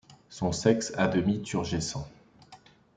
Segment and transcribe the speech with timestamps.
[0.29, 2.07] Son sexe à demi turgescent.